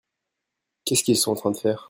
Qu'est-ce 0.83 1.03
qu'ils 1.03 1.15
sont 1.15 1.29
en 1.29 1.35
train 1.35 1.51
de 1.51 1.57
faire? 1.57 1.79